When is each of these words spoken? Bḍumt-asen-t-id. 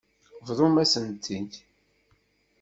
Bḍumt-asen-t-id. 0.47 1.51